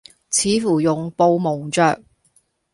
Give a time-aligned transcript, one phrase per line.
[0.31, 2.01] 似乎用布蒙着；